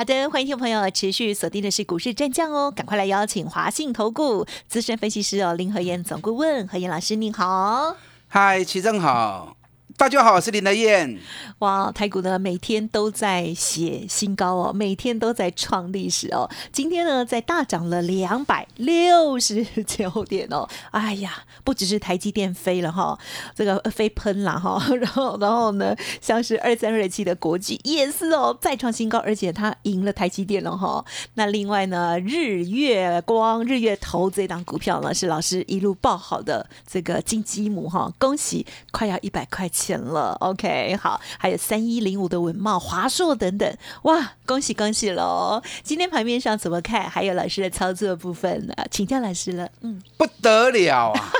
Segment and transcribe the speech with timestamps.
[0.00, 7.96] 好的，欢迎听众朋友持续锁定的是股市战将哦，赶快来邀请华信投顾资深分析师哦林和燕总顾问何燕老师，您好。
[8.28, 9.59] 嗨，齐正好。
[10.00, 11.18] 大家好，我是林德燕。
[11.58, 16.48] 哇，台股呢每天都在写新高哦，每天都在创历史哦。
[16.72, 20.66] 今天呢，在大涨了两百六十九点哦。
[20.92, 23.18] 哎呀，不只是台积电飞了哈，
[23.54, 24.82] 这个飞喷了哈。
[24.96, 31.04] 然后，然后呢，像是二三二七的国际也是哦，再创新高，而且它赢了台积电了哈。
[31.34, 39.89] 那另外呢，日月光、日月投这档股票呢，是老师一路爆好的这个金鸡母哈，恭喜快要一百块钱。
[39.90, 45.60] 钱了，OK，好，还有三一零五的文茂、华硕等等，哇，恭喜恭喜喽！
[45.82, 47.10] 今天盘面上怎么看？
[47.10, 48.74] 还有老师的操作部分呢？
[48.88, 51.32] 请教老师了，嗯，不得了啊，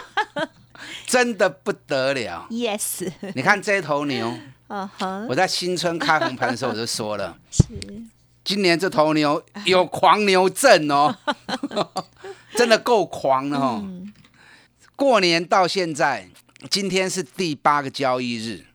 [1.06, 4.37] 真的不得了， Yes，你看这头牛，
[5.28, 7.62] 我在新春开红盘的时候我就说了，是，
[8.43, 11.15] 今年这头牛有狂牛症哦，
[12.56, 13.84] 真的够狂了哦，
[14.97, 16.28] 过年到现在。
[16.69, 18.66] 今天是第八个交易日，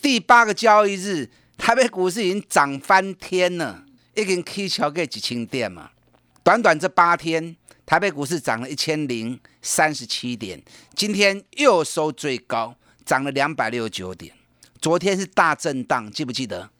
[0.00, 1.28] 第八个交易日，
[1.58, 5.90] 台北股市已经涨翻天了，已经 K 桥给几千点嘛。
[6.42, 10.62] 短短这八天，台北股市涨了一千零三十七点，
[10.96, 14.34] 今天又收最高，涨了两百六十九点。
[14.80, 16.70] 昨天是大震荡，记不记得？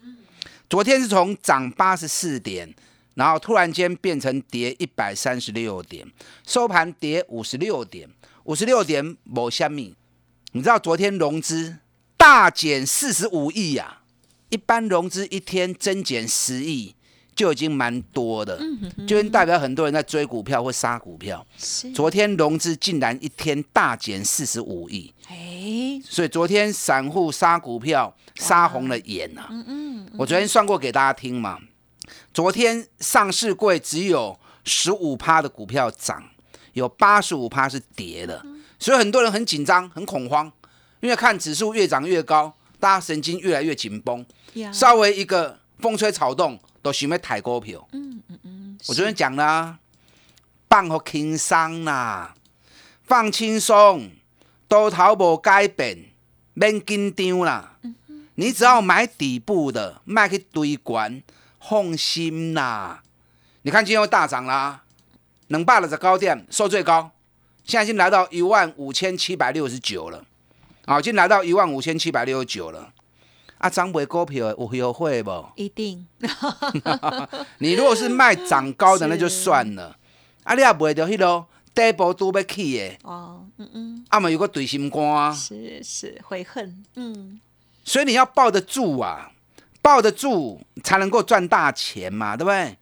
[0.71, 2.75] 昨天是从涨八十四点，
[3.15, 6.11] 然后突然间变成跌一百三十六点，
[6.47, 8.09] 收盘跌五十六点，
[8.45, 9.95] 五十六点某虾米。
[10.57, 11.79] 你知道昨天融资
[12.17, 14.03] 大减四十五亿呀？
[14.51, 16.95] 一般融资一天增减十亿
[17.35, 18.61] 就已经蛮多的，
[19.05, 21.45] 就代表很多人在追股票或杀股票。
[21.93, 29.49] 昨天融资竟然一天大减四十五亿，哎，所以昨天散户杀股票杀红了眼呐。
[29.51, 31.59] 嗯嗯，我昨天算过给大家听嘛。
[32.33, 36.23] 昨天上市柜只有十五趴的股票涨，
[36.75, 38.41] 有八十五趴是跌的。
[38.85, 40.53] 所以很多人很紧张、很恐慌，
[41.01, 44.27] 因为看指数越涨越高，大家神经越来越紧绷，
[44.75, 47.89] 稍微一个风吹草动都想要抬股票。
[47.93, 49.79] 嗯嗯嗯，我昨天讲了，
[50.69, 52.35] 放好轻松啦，
[53.05, 54.11] 放轻松，
[54.69, 56.11] 多头无改变，
[56.53, 57.79] 免紧张啦。
[58.35, 61.23] 你只要买底部的，卖去堆管，
[61.59, 63.03] 放心啦。
[63.63, 64.83] 你看今天又大涨啦，
[65.47, 67.13] 能霸了的高点收最高。
[67.65, 70.25] 现在已经来到一万五千七百六十九了，
[70.85, 72.93] 啊，已经来到一万五千七百六十九了。
[73.59, 75.47] 啊，涨不股票有优惠不？
[75.57, 76.07] 一定。
[77.59, 79.97] 你如果是卖涨高的，那就算了。
[80.43, 82.99] 啊，你也卖到迄落底部都要起的。
[83.05, 84.05] 哦，嗯嗯。
[84.11, 85.33] 啊嘛有个对心肝。
[85.35, 86.85] 是是，悔恨。
[86.97, 87.41] 嗯。
[87.85, 89.33] 所以你要抱得住啊，
[89.81, 92.77] 抱得住才能够赚大钱嘛，对不对？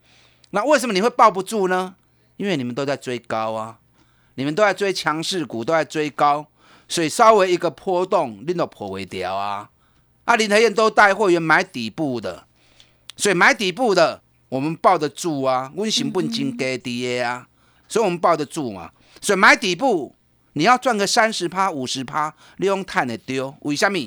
[0.51, 1.95] 那为什么你会抱不住呢？
[2.37, 3.79] 因为你们都在追高啊。
[4.35, 6.47] 你们都在追强势股，都在追高，
[6.89, 9.71] 所以稍微一个波动，你都破尾掉啊！
[10.25, 12.47] 啊，林台燕都带会员买底部的，
[13.17, 17.49] 所以买底部的我们抱得住啊，温成本金给低啊，
[17.89, 18.93] 所以我们抱得住嘛。
[19.21, 20.15] 所以买底部，
[20.55, 23.99] 你要赚个三十趴、五十趴，你用碳的丢，为什么？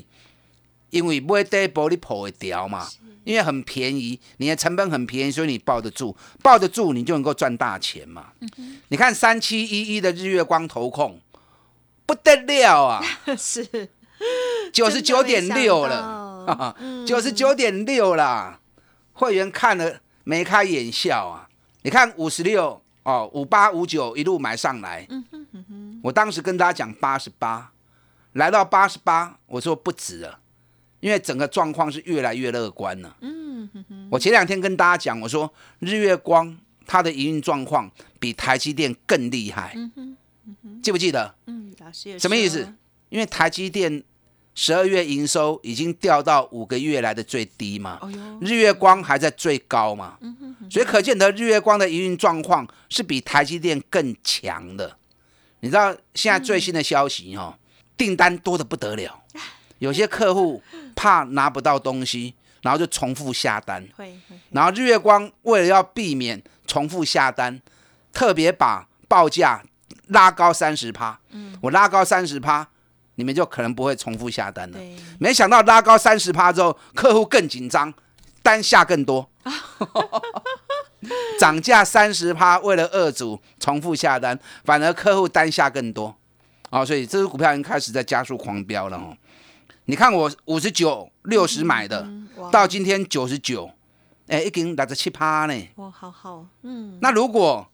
[0.90, 2.88] 因为买底部你破会掉嘛。
[3.25, 8.28] 因为很便宜，你的成本很便宜，所以你抱得住，抱得住你就能够赚大钱嘛。
[8.88, 11.19] 你看三七一一的日月光投控
[12.06, 13.03] 不得了啊，
[13.38, 13.90] 是。
[14.72, 16.74] 九十九点六了，
[17.06, 18.59] 九十九点六啦，
[19.12, 21.50] 会员看了眉开眼笑啊。
[21.81, 25.06] 你看五十六哦，五八五九一路买上来，
[26.02, 27.72] 我当时跟大家讲八十八，
[28.33, 30.39] 来到八十八，我说不止了。
[31.06, 33.16] 因为整个状况是越来越乐观了。
[33.22, 33.69] 嗯，
[34.10, 36.57] 我前两天跟大家讲，我说日月光
[36.88, 37.88] 它的营运状况
[38.19, 39.74] 比台积电更厉害。
[39.75, 40.18] 嗯
[40.63, 41.36] 哼，记不记得？
[41.46, 41.72] 嗯，
[42.18, 42.74] 什么意思？
[43.10, 44.04] 因为台积电
[44.56, 48.00] 十二月营收已经掉到五个月来的最低嘛。
[48.42, 50.18] 日月光还在最高嘛。
[50.72, 54.98] 所以可见得日月光的营运状况是比台积电更强的。
[55.60, 57.56] 你知道现在最新的消息哦，
[57.96, 59.22] 订单多的不得了。
[59.80, 60.62] 有些客户
[60.95, 63.86] 怕拿不到东西，然后就重复下单。
[64.51, 67.62] 然后日月光为了要避免重复下单，
[68.13, 69.63] 特别把报价
[70.07, 72.68] 拉高三十趴，嗯，我拉高三十趴，
[73.16, 74.80] 你们就可能不会重复下单了。
[75.19, 77.94] 没想到拉高三十趴之后，客户更紧张，
[78.42, 79.30] 单下更多。
[81.39, 86.16] 涨价三十趴，为了二组重复下单，反而客户单下更多。
[86.72, 89.16] 哦，所以这只股票已经开始在加速狂飙了哦。
[89.86, 92.08] 你看我五十九、六十买的，
[92.52, 93.72] 到今天九十九，
[94.28, 95.68] 哎，已经六十七趴呢。
[95.76, 96.98] 哇，好好，嗯。
[97.02, 97.70] 那如果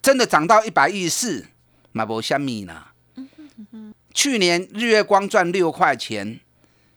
[0.00, 1.46] 真的涨到一百一十四，
[1.92, 2.86] 买不虾米呢？
[4.12, 6.40] 去年日月光赚六块钱，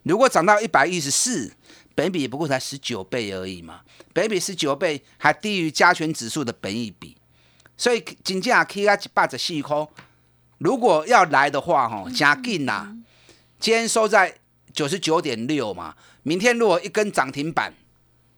[0.04, 1.54] 如果涨到一百一十四，
[1.94, 3.82] 本比不过才十九倍而已嘛，
[4.14, 7.16] 本比十九倍还低于加权指数的本益比，
[7.78, 9.88] 所以金价 K 啊一百十四块，
[10.58, 12.98] 如果要来的话，吼，加劲呐，
[13.60, 14.36] 今天收在
[14.76, 17.74] 九十九点六嘛，明天如果一根涨停板，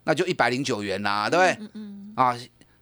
[0.03, 1.57] 那就一百零九元啦，对不对？
[1.59, 2.13] 嗯嗯。
[2.15, 2.37] 啊，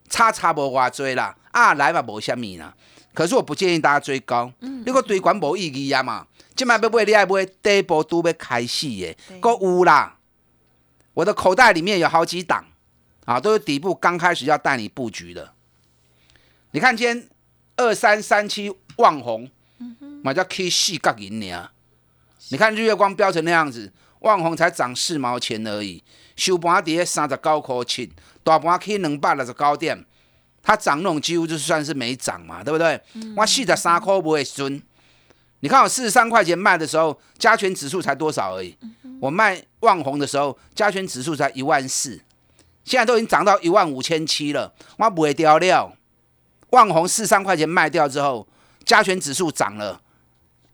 [0.09, 2.75] 差差无偌追啦，啊来嘛无虾米啦。
[3.13, 6.27] 可是我不建议大家追高，你个追管无意义啊嘛。
[6.53, 10.17] 今摆要买，你爱买第一波都要开始的，够有啦。
[11.13, 12.65] 我的口袋里面有好几档
[13.23, 15.53] 啊，都是底部刚开始要带你布局的。
[16.71, 17.29] 你看今天
[17.77, 19.49] 二三三七旺红，
[20.21, 21.69] 买叫 K 四角银呢。
[22.49, 26.03] 你看日月光飙成那样子，旺红才涨四毛钱而已，
[26.35, 28.11] 收盘跌三十九块七，
[28.43, 30.05] 大盘去两百六十九点。
[30.61, 32.99] 它涨那种几乎就算是没涨嘛，对不对？
[33.37, 34.81] 我四十三块不会损。
[35.59, 38.75] 你看我四十三块钱卖的时候，加权指数才多少而已。
[39.21, 42.19] 我卖万红的时候，加权指数才一万四，
[42.83, 44.73] 现在都已经涨到一万五千七了。
[44.97, 45.95] 我不会掉料。
[46.71, 48.47] 万红四三块钱卖掉之后，
[48.83, 50.01] 加权指数涨了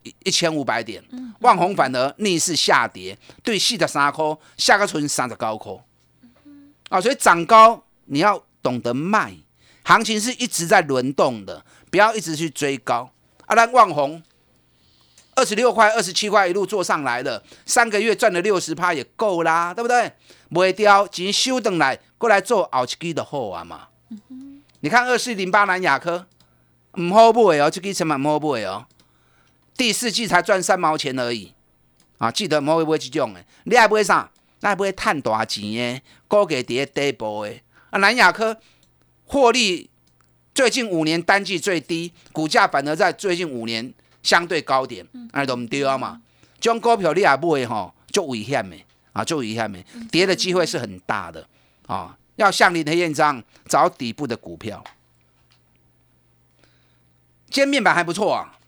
[0.04, 1.04] 一一千五百点，
[1.40, 5.74] 万红反而逆势下跌，对四十三块下个存三十高块。
[6.90, 9.34] 啊，所以涨高你要懂得卖。
[9.84, 13.12] 行情是一直在轮动的，不要一直去追高。
[13.46, 14.22] 啊，那万红
[15.36, 20.12] 二十六块、二十七块一路做上来了，三个月赚了六十趴也够啦，对不对？
[20.50, 23.88] 卖掉，钱收等来过来做后期基的货啊嘛。
[24.82, 26.28] 你看二四零八南亚科，
[27.00, 28.86] 唔好买哦，这个千万唔好买哦。
[29.82, 31.56] 第四季才赚三毛钱而已
[32.20, 32.30] 啊！
[32.30, 34.30] 记得唔好买这种的，你爱买啥？
[34.62, 37.56] 爱买赚大钱的，高给跌底部的
[37.90, 38.56] 啊，南亚科。
[39.26, 39.90] 获利
[40.54, 43.92] 最近五年单季最低，股价反而在最近五年
[44.22, 46.22] 相对高点，哎，都唔对啊嘛！
[46.60, 48.78] 这种股票你也买吼，就危险的
[49.14, 51.48] 啊，就危险的，跌的机会是很大的
[51.88, 52.16] 啊！
[52.36, 54.84] 要像林的燕这样找底部的股票。
[57.50, 58.60] 今天面板还不错啊，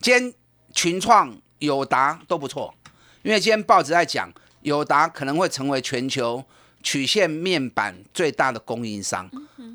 [0.00, 0.34] 今天
[0.72, 2.74] 群创、友达都不错，
[3.22, 6.44] 因为今天报纸在讲友达可能会成为全球。
[6.80, 9.28] 曲线面板最大的供应商。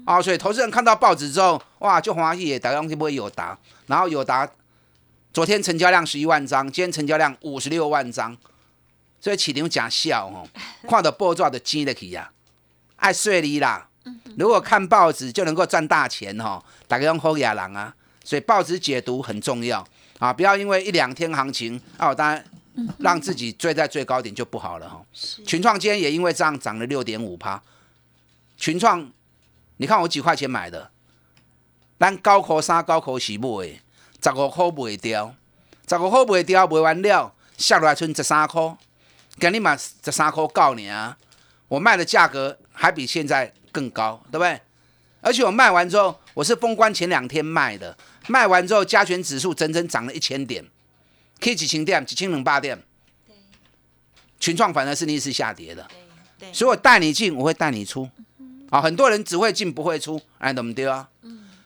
[0.05, 3.55] 啊，所以投资人看到报纸之后，哇，就欢喜，打东西不会友达，
[3.87, 4.49] 然后友达
[5.33, 8.35] 昨天成交量十一万张，今天成交量五十六万张，
[9.19, 10.47] 所以起牛假笑哦，
[10.87, 12.31] 看到报纸的钱的去呀，
[12.95, 13.89] 爱睡你啦。
[14.37, 17.93] 如果看报纸就能够赚大钱哈，大家用好野人啊，
[18.23, 19.85] 所以报纸解读很重要
[20.23, 22.43] 啊，不要因为一两天行情啊，当然。
[22.97, 25.05] 让自己追在最高点就不好了哈。
[25.45, 27.61] 群创今天也因为这样涨了六点五趴。
[28.57, 29.07] 群创，
[29.77, 30.89] 你看我几块钱买的，
[31.99, 33.79] 咱高科三高科四买，
[34.23, 35.35] 十五块卖掉，
[35.87, 38.75] 十五块卖掉卖完了，下来剩十三块，
[39.37, 41.15] 给你买十三块告你啊！
[41.67, 44.59] 我卖的价格还比现在更高，对不对？
[45.23, 50.63] 而且我卖完之后，我是封关前两天卖的，卖完之后加权指数整整涨了一千点。
[51.39, 52.81] K 几千点，几千零八点，
[54.39, 55.85] 群创反而是逆势下跌的，
[56.51, 58.09] 所以我带你进，我会带你出，
[58.69, 61.09] 啊，很多人只会进不会出，哎，怎么丢啊？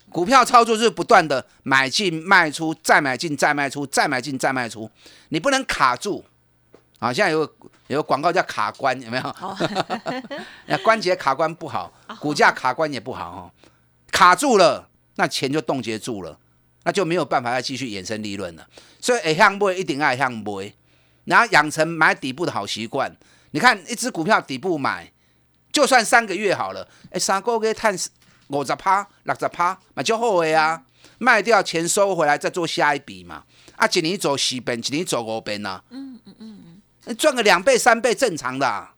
[0.10, 4.90] 股票操作是不断的买进卖出，再买进再卖出，再买进再卖出，
[5.30, 6.24] 你不能卡住，
[6.98, 7.46] 啊，现在有
[7.88, 9.36] 有个广告叫卡关，有没有？
[10.68, 13.52] 那关节卡关不好，股价卡关也不好哦，
[14.12, 16.38] 卡住了，那钱就冻结住了。
[16.84, 18.66] 那就没有办法再继续衍生利润了，
[19.02, 20.74] 所以向买一定爱向买，
[21.26, 23.14] 然后养成买底部的好习惯。
[23.52, 25.12] 你看一只股票底部买，
[25.70, 27.94] 就算三个月好了，哎，三个月探
[28.48, 30.82] 五十趴、六十趴，那就好的啊。
[31.18, 33.44] 卖掉钱收回来再做下一笔嘛。
[33.76, 35.84] 啊，一年走四遍，一年走五遍呐。
[35.90, 36.47] 嗯嗯嗯嗯，
[37.16, 38.90] 赚个两倍三倍正常的。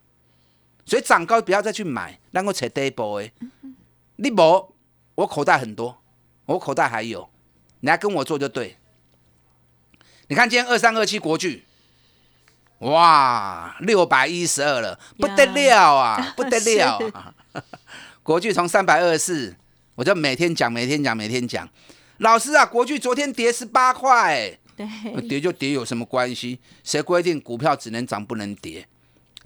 [0.86, 3.32] 所以涨高不要再去买，让我扯底部的。
[4.16, 4.74] 你无，
[5.16, 6.01] 我口袋很多，
[6.46, 7.30] 我口袋还有。
[7.82, 8.78] 你来跟我做就对。
[10.28, 11.66] 你看今天二三二七国巨，
[12.80, 17.34] 哇，六百一十二了，不得了啊，不得了啊！
[18.22, 19.56] 国巨从三百二十四，
[19.96, 21.68] 我就每天讲，每天讲，每天讲。
[22.18, 26.57] 老师啊，国巨昨天跌十八块，对，跌就跌有什么关系？
[26.86, 28.88] 谁规定股票只能涨不能跌？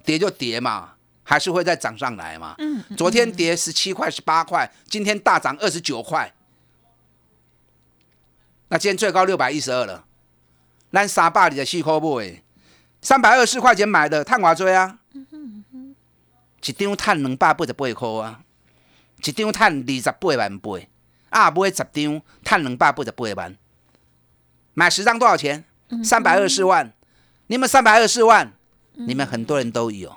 [0.06, 2.54] 跌就跌嘛，还是会再涨上来嘛。
[2.60, 6.32] 嗯，昨天跌十七块、十八块，今天大涨二十九块，
[8.68, 10.06] 那今天最高六百一十二了。
[10.92, 12.44] 咱三百二十四块买，
[13.02, 15.00] 三百二十四块钱买的，探偌多啊？
[16.66, 18.44] 一张赚两百八十八块啊，
[19.18, 20.72] 一张赚二十八万八，
[21.30, 23.58] 啊买十张赚两百八十八万，
[24.74, 25.64] 买十张多少钱？
[26.04, 26.94] 三百二十四万。
[27.48, 28.54] 你们三百二十四万，
[28.94, 30.16] 你们很多人都有，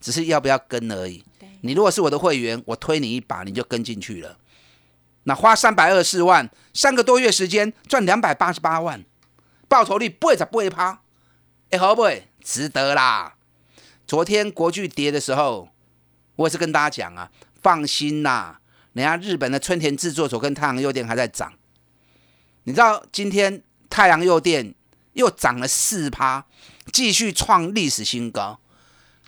[0.00, 1.24] 只是要不要跟而已。
[1.62, 4.36] 你如果是我的会员，我推你一把，你就跟进去了。
[5.22, 9.02] 那花三百二十四万，三个多月时间赚两百八十八万。
[9.68, 11.00] 报酬率八十八趴，
[11.70, 13.34] 哎，好不会值得啦。
[14.06, 15.70] 昨天国巨跌的时候，
[16.36, 17.30] 我也是跟大家讲啊，
[17.62, 18.60] 放心啦，
[18.92, 21.54] 人家日本的春田制作所跟太阳诱电还在涨。
[22.64, 24.74] 你知道今天太阳诱电
[25.12, 26.44] 又涨了四趴，
[26.92, 28.58] 继续创历史新高。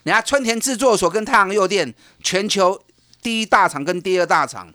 [0.05, 2.83] 你看春田制作所跟太阳诱电全球
[3.23, 4.73] 第一大厂跟第二大厂，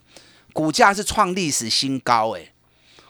[0.52, 2.48] 股价是创历史新高，哎。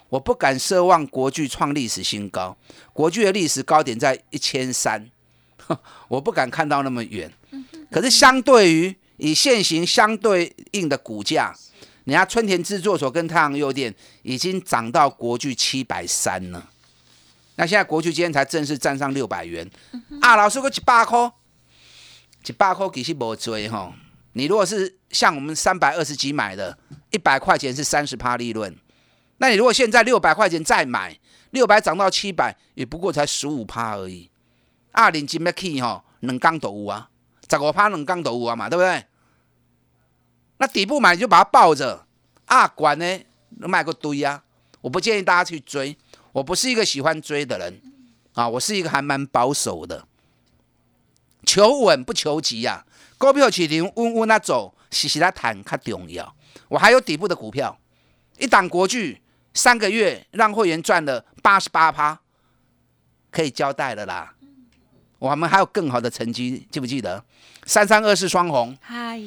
[0.08, 2.54] 我不敢奢望国巨创历史新高，
[2.92, 5.08] 国巨的历史高点在一千三，
[6.08, 7.32] 我不敢看到那么远。
[7.90, 11.54] 可是相对于以现行相对应的股价，
[12.04, 16.68] 人家春田制作所跟太阳诱电已经涨到国巨七百三了。
[17.56, 19.70] 那现在国巨今天才正式站上六百元
[20.20, 20.36] 啊！
[20.36, 21.30] 老师，我一百块，
[22.46, 23.92] 一百块其实无追哈。
[24.32, 26.76] 你如果是像我们三百二十几买的，
[27.10, 28.74] 一百块钱是三十趴利润。
[29.36, 31.16] 那你如果现在六百块钱再买，
[31.50, 34.30] 六百涨到七百，也不过才十五趴而已。
[34.90, 37.10] 二零金要起吼，两缸都有啊，
[37.48, 39.04] 十五趴两缸都有啊嘛，对不对？
[40.62, 42.06] 那底部买就把它抱着，
[42.46, 43.20] 啊，管呢，
[43.58, 44.44] 卖个堆啊。
[44.80, 45.96] 我不建议大家去追，
[46.30, 47.82] 我不是一个喜欢追的人
[48.34, 50.06] 啊，我是一个还蛮保守的，
[51.44, 52.84] 求稳不求急呀。
[53.18, 56.32] 股票市场稳稳啊走，实实在谈较重要。
[56.68, 57.76] 我还有底部的股票，
[58.38, 59.20] 一档国巨。
[59.54, 62.20] 三个月让会员赚了八十八趴，
[63.32, 64.36] 可以交代了啦。
[65.22, 67.22] 我们还有更好的成绩，记不记得？
[67.64, 68.76] 三三二四双红，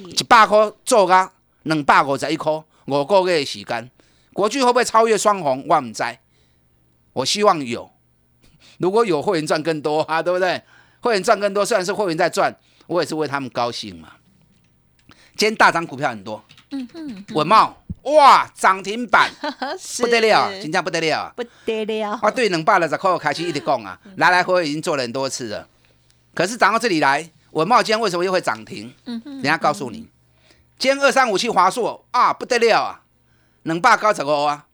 [0.10, 1.32] 一百块做啊，
[1.64, 2.52] 两百五十一块，
[2.88, 3.90] 五个月的时间，
[4.34, 5.66] 国巨会不会超越双红？
[5.70, 6.04] 我唔知，
[7.14, 7.90] 我希望有。
[8.80, 10.62] 如果有会员赚更多啊， 对不对？
[11.00, 12.54] 会员赚更多，虽然是会员在赚，
[12.88, 14.10] 我也是为他们高兴嘛。
[15.38, 17.82] 今天大涨股票很多，嗯哼，稳茂。
[18.02, 19.32] 哇，涨停板
[20.00, 22.20] 不得了，真正不得了，不得了！
[22.22, 25.68] 我对两百二十块开始一直讲啊，来来回回已经做了很多次了。
[26.36, 28.94] 可是涨到这里来，文茂今天为什么又会涨停？
[29.06, 30.10] 嗯哼，等下告诉你。
[30.78, 33.02] 今天二三五七华硕啊，不得了啊，
[33.64, 34.68] 能霸高十五啊，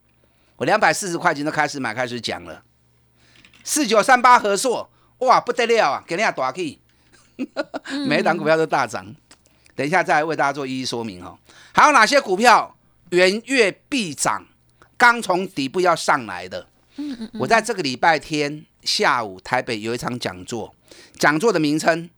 [0.58, 2.64] 我两百四十块钱都开始买，开始讲了。
[3.64, 4.90] 四九三八合硕，
[5.20, 6.80] 哇，不得了啊，给人家大去，
[8.08, 9.16] 每一档股票都大涨。
[9.76, 11.38] 等一下再为大家做一一说明哦。
[11.72, 12.76] 还有哪些股票？
[13.12, 14.46] 元月必涨，
[14.98, 16.66] 刚从底部要上来的。
[17.34, 20.74] 我在这个礼拜天下午台北有一场讲座，
[21.18, 22.10] 讲座的名称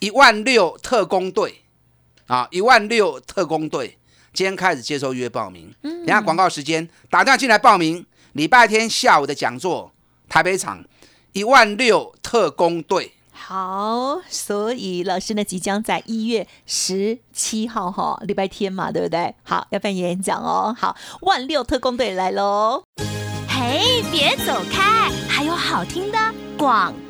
[0.00, 1.62] 一万六特工队
[2.26, 3.98] 啊，一万六特工队，
[4.32, 5.74] 今天开始接受约报名。
[5.82, 8.06] 嗯等下广告时间，打电话进来报名。
[8.32, 9.92] 礼拜天下午的讲座，
[10.28, 10.84] 台北场
[11.32, 13.14] 一万六特工队。
[13.32, 19.34] 好，所以老师呢即将在一月十七号哈，礼拜天嘛，对不对？
[19.42, 20.74] 好，要办演讲哦。
[20.78, 22.84] 好，万六特工队来喽！
[23.48, 26.18] 嘿，别走开，还有好听的
[26.56, 27.09] 广告。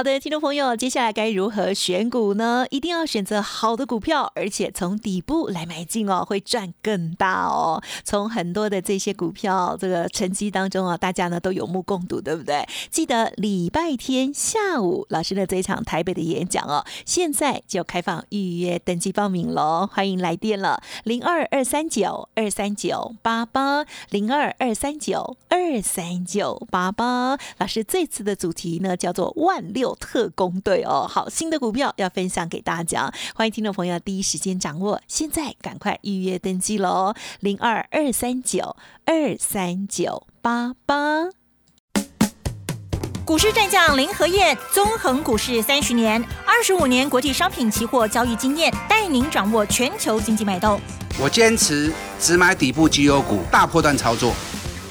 [0.00, 2.64] 好的，听众朋友，接下来该如何选股呢？
[2.70, 7.82] 一定要选择好的股票，而且从底部来买进哦，会赚更大哦。
[8.02, 12.66] 从很多的这些股票这个成绩当中啊，大家呢都有目共睹，对不对？
[12.90, 27.36] 记得礼拜天下午老师的这一场台北的演讲哦，现在就开放预约登记报名喽，欢迎来电了，零二二三九二三九八八零二二三九二三九八八。
[27.58, 29.89] 老师这次的主题呢叫做万六。
[29.90, 41.30] 有特工队哦，好，新的股票要分享给大家，欢迎听众朋友第一时间掌握，现在赶快预约登记喽，零二二三九二三九八八。
[43.24, 50.80] 股市战将林和燕，纵横股市三十年，二十五年国际商品期货交易经验，带您掌握全球经济脉动。
[51.18, 54.32] 我坚持只买底部绩优股，大波段操作。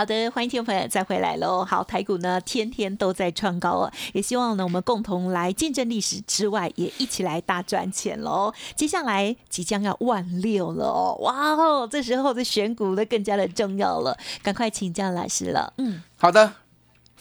[0.00, 1.62] 好的，欢迎听众朋友再回来喽。
[1.62, 8.50] 好，台股呢天天都在创高哦，也希望呢我们共同来见证历史之外，也一起来大赚钱喽。
[8.74, 15.70] 接下来即将要万六了哦，哇哦，这时候的选股呢更加的重要了，赶快请教老师了。
[15.76, 16.50] 嗯，好的，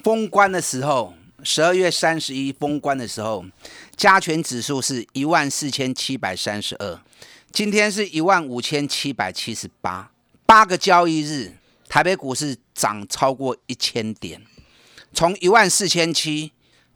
[0.01, 3.43] 封关的时候，十二月三十一封关的时候，
[3.97, 6.97] 加权指数是一万四千七百三十二，
[7.51, 10.11] 今天是一万五千七百七十八，
[10.45, 11.55] 八个交易日。
[11.89, 14.41] 台北股市涨超过一千点，
[15.11, 16.51] 从一万四千七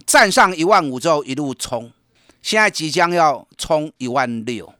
[0.06, 1.92] 站上一万五之后一路冲，
[2.44, 4.72] 现在即将要冲一万六。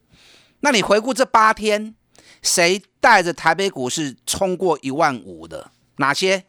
[0.60, 1.96] 那你回顾这八天，
[2.40, 5.72] 谁带着台北股市冲过一万五的？
[5.96, 6.44] 哪些？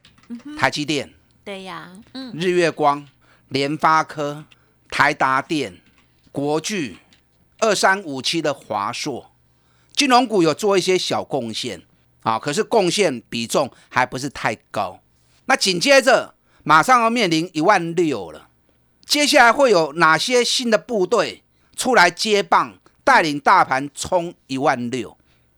[0.57, 1.11] 台积电。
[1.43, 2.31] 对呀，嗯。
[2.35, 3.07] 日月光、
[3.49, 4.45] 联发科、
[4.89, 5.81] 台达电、
[6.31, 6.97] 国巨、
[7.57, 9.31] 二三五七的华硕，
[9.95, 11.81] 金融股有做一些小贡献。
[12.25, 14.99] 啊，可是贡献比重还不是太高。
[15.45, 18.49] 那紧接着马上要面临一万六了，
[19.05, 21.43] 接下来会有哪些新的部队
[21.75, 25.15] 出来接棒，带领大盘冲一万六？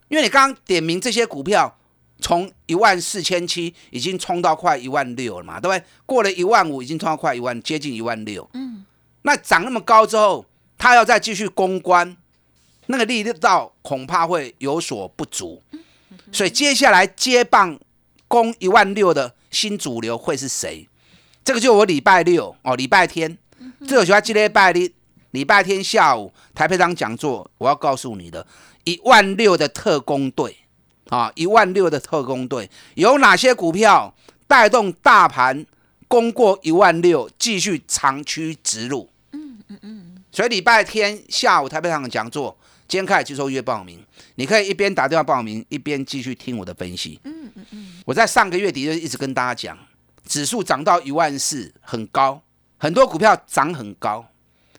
[0.09, 1.77] 因为你刚刚点名这些股票，
[2.19, 5.85] 从一万四千七已经冲到快一万六了嘛，对不对？
[6.05, 8.49] 过了一万五，已经冲到快一万，接近一万六。
[8.53, 8.85] 嗯，
[9.21, 10.45] 那涨那么高之后，
[10.77, 12.17] 他要再继续攻关，
[12.87, 15.63] 那个力道恐怕会有所不足。
[16.31, 17.79] 所以接下来接棒
[18.27, 20.87] 攻一万六的新主流会是谁？
[21.43, 23.37] 这个就我礼拜六哦，礼拜天，
[23.87, 24.93] 这个喜欢今天拜礼
[25.31, 28.45] 礼拜天下午台北场讲座，我要告诉你的，
[28.83, 30.57] 一万六的特工队
[31.09, 34.13] 啊，一万六的特工队有哪些股票
[34.47, 35.65] 带动大盘
[36.07, 39.09] 攻过一万六，继续长驱直入？
[39.31, 40.23] 嗯嗯嗯。
[40.31, 42.57] 所以礼拜天下午台北场讲座。
[42.89, 44.01] 今天开始接受约报名，
[44.35, 47.19] 你可以一边打电话报名，一边继续听我的分析。
[47.23, 47.87] 嗯嗯嗯。
[48.05, 49.77] 我在上个月底就一直跟大家讲，
[50.25, 52.41] 指数涨到一万四很高，
[52.77, 54.25] 很多股票涨很高，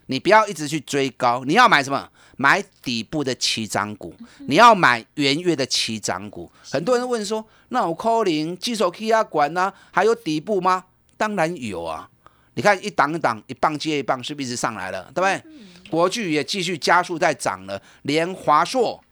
[0.07, 2.09] 你不要一直去追高，你要买什么？
[2.41, 4.15] 买底部的起涨股，
[4.47, 6.49] 你要买元月的起涨股。
[6.71, 9.73] 很多人问说，那我 calling 基手 K 啊管呢？
[9.91, 10.85] 还有底部吗？
[11.17, 12.09] 当然有啊。
[12.53, 15.11] 你看一档一档，一棒接一棒，是不是一直上来了？
[15.13, 15.43] 对不对？
[15.89, 19.03] 国巨也继续加速在涨了，连华硕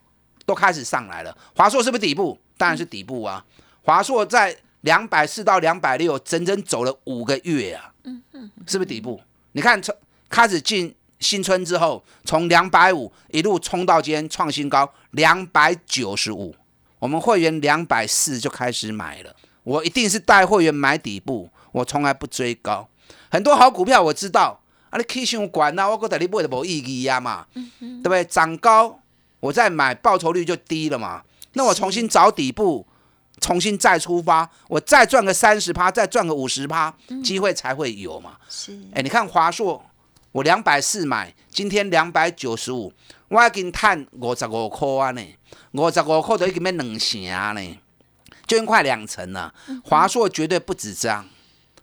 [0.48, 1.38] 都开始上来了。
[1.56, 2.40] 华硕是不是底部？
[2.58, 3.46] 当然是底部啊！
[3.84, 7.94] 华硕在两百四到两百六，整整走了五个月啊！
[8.06, 9.22] 嗯嗯，是不是底部？
[9.52, 9.94] 你看从
[10.30, 16.56] 开始进新春之后，从两百五一路冲到今天创新高两百九十五，
[17.00, 19.36] 我们会员两百四就开始买了。
[19.64, 22.88] 我一定是带会员买底部，我从来不追高。
[23.30, 28.24] 很多好股票我知道，啊，你 K 线管啊，我觉得你买的无意义呀嘛，对不对？
[28.24, 29.00] 涨高
[29.40, 31.24] 我再买，报酬率就低了嘛。
[31.54, 32.86] 那我重新找底部，
[33.40, 38.38] 重新再出发，我再赚个三十趴，再赚个五十趴，机会才会有嘛。
[38.50, 39.84] 是，哎，你看华硕，
[40.32, 42.92] 我两百四买，今天两百九十五，
[43.30, 45.22] 我已经赚五十五块啊呢，
[45.72, 47.22] 五十五块都已经变两成
[47.56, 47.78] 呢，
[48.46, 49.54] 就快两成了。
[49.84, 51.28] 华硕绝对不止这样。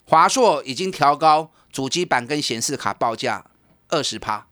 [0.07, 3.45] 华硕已经调高主机板跟显示卡报价
[3.89, 4.47] 二十趴，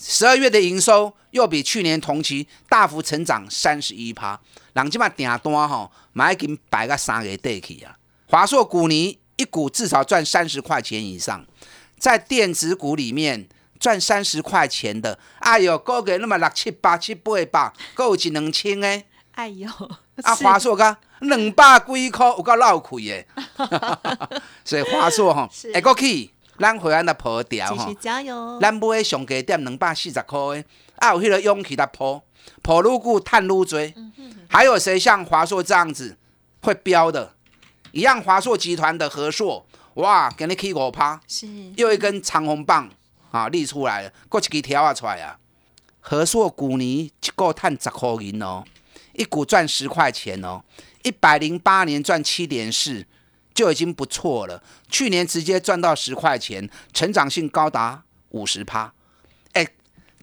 [0.00, 4.40] 十二月的营收又比去年同期大幅成长三十一趴。
[4.74, 7.96] 人即嘛订单吼，买已经摆个三个地去啊。
[8.26, 11.44] 华硕股尼一股至少赚三十块钱以上，
[11.98, 13.48] 在电子股里面
[13.80, 19.04] 赚三十块钱的，哎呦，个个那么六七八七八百，够一两千诶。
[19.32, 19.68] 哎呦，
[20.22, 20.96] 啊华硕噶。
[21.20, 23.26] 两百几块有够闹亏诶，
[24.64, 28.58] 所以华硕吼， 会过去，咱会安来破掉吼，加油！
[28.60, 30.64] 咱买上价点两百四十块的，
[30.96, 32.22] 啊有迄个勇气来破，
[32.62, 33.80] 破愈久探愈多。
[34.48, 36.16] 还有谁像华硕这样子
[36.62, 37.34] 会标的？
[37.92, 42.88] 一样华硕集团的和硕，哇，给你起五趴，是又一根长红棒
[43.30, 45.38] 啊立出来了，过一支条啊出来啊！
[46.00, 48.64] 和硕股年一个探十块银哦，
[49.12, 50.62] 一股赚十块钱哦。
[51.02, 53.06] 一百零八年赚七点四
[53.58, 58.92] 就已经不错了，去年直接赚到十块钱，成长性高达五十趴。
[59.52, 59.66] 哎，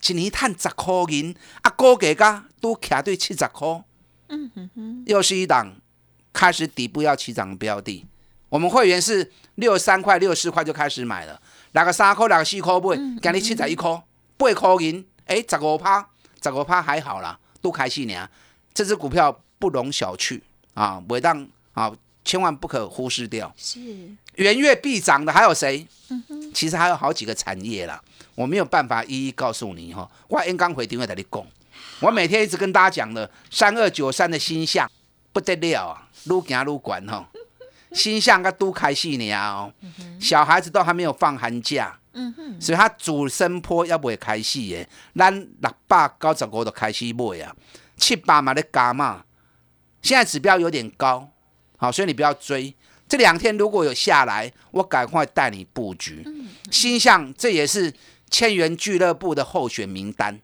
[0.07, 3.83] 一年赚十块银，啊，高价噶都卡对七十块。
[4.29, 5.75] 嗯哼哼，又是一档
[6.31, 8.05] 开始底部要起涨标的。
[8.47, 11.41] 我们会员是六十三块、六十四块就开始买了，
[11.73, 14.01] 两个三块、两个四块买，今日七十一块，
[14.37, 16.07] 八块银，哎，十五趴，
[16.41, 18.29] 十五趴还好啦，都开心呢。
[18.73, 20.39] 这只股票不容小觑。
[20.73, 21.91] 啊，每当啊，
[22.25, 23.53] 千万不可忽视掉。
[23.55, 23.79] 是。
[24.35, 25.87] 元月必涨的还有谁？
[26.09, 28.01] 嗯哼，其实还有好几个产业啦，
[28.35, 30.09] 我没有办法一一告诉你哈。
[30.27, 31.45] 我应刚回电话在你讲，
[32.01, 34.91] 我每天一直跟大家讲的三二九三的星象
[35.31, 37.25] 不得了啊，愈行愈管哈。
[37.93, 39.71] 新向个都开戏呢哦，
[40.19, 47.55] 小孩子都还没有放寒假，嗯哼，所以他主升坡要不会开戏耶，咱六百九十五都开始买啊，
[47.95, 49.23] 七八嘛的加嘛，
[50.01, 51.29] 现在指标有点高，
[51.77, 52.73] 好，所以你不要追。
[53.07, 56.25] 这两天如果有下来，我赶快带你布局。
[56.71, 57.93] 新向这也是
[58.31, 60.39] 千元俱乐部的候选名单，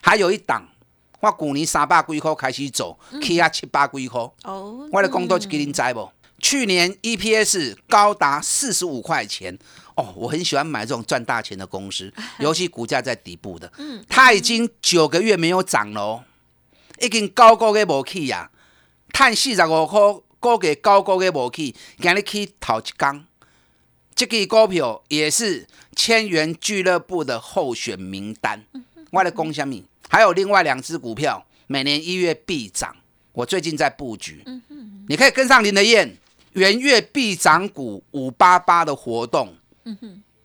[0.00, 0.68] 还有一档。
[1.20, 4.20] 我去年三百几块开始走，起啊七八几块。
[4.44, 6.10] 哦，我的工作就给您知不？
[6.38, 9.58] 去年 EPS 高达四十五块钱。
[9.96, 13.70] 哦，我很喜欢买这种赚大钱的公司， 尤其股价在底部的。
[13.76, 16.24] 嗯，它已经九个月没有涨了，
[17.00, 18.50] 已经高高的无去呀，
[19.12, 20.00] 碳四十五块，
[20.38, 23.24] 高价高高的无去，今日去头一缸。
[24.14, 28.64] 这个股票也是千元俱乐部的候选名单。
[29.10, 29.84] 我的公虾米。
[30.08, 32.96] 还有另外两只股票，每年一月必涨。
[33.32, 34.44] 我最近在布局，
[35.08, 36.16] 你可以跟上林德燕
[36.54, 39.54] 元月必涨股五八八的活动。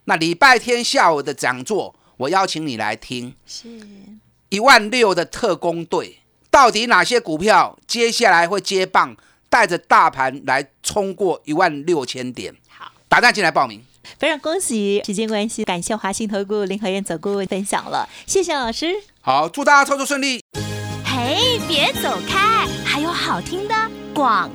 [0.03, 3.33] 那礼拜天下午的讲座，我邀请你来听。
[3.47, 3.67] 是
[4.49, 6.19] 一万六的特工队，
[6.55, 9.13] 到底哪些股票接下来会接棒，
[9.49, 12.55] 带着大盘来冲过一万六千点？
[12.69, 13.83] 好，打电进来报名。
[14.17, 15.03] 非常恭喜！
[15.05, 18.95] 时间关系，感谢华信投顾林和燕总顾问分享了，谢谢老师。
[19.19, 20.39] 好，祝大家操作顺利。
[21.03, 23.75] 嘿，别走开，还有好听的
[24.13, 24.49] 广。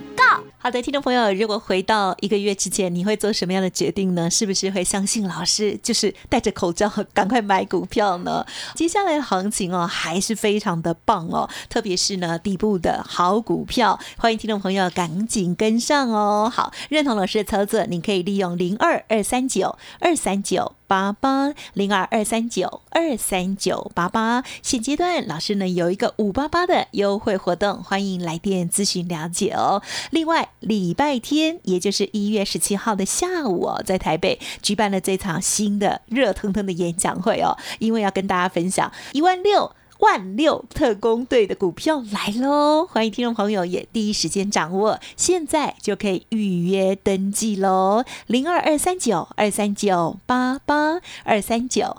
[0.59, 4.31] 好的，听众朋友，如果回到一个月之前，你会做什么样的决定呢？
[4.31, 8.45] 是不是会相信老师，就是戴着口罩赶快买股票呢？
[8.77, 16.53] 接下来的行情哦，还是非常的棒哦，特别是呢底部的好股票，欢迎听众朋友赶紧跟上哦。
[16.53, 20.75] 好，认同老师的操作，你可以利用零二二三九二三九。
[20.91, 29.81] 八八零二二三九二三九八八，现阶段老师呢有一个五八八的优惠活动，欢迎来电咨询了解哦。
[30.11, 39.73] 另外，礼拜天也就是一月十七号的下午哦，在台北举办了这场新的热腾腾的演讲会哦，因为要跟大家分享一万六。
[40.01, 42.87] 万六特工队的股票来喽！
[42.87, 48.03] 欢迎听众朋友也第一时间掌握，现在就可以预约登记喽。
[48.27, 51.99] 零二二三九二三九八八二三九